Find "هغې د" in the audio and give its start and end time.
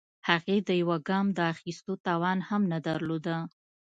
0.27-0.69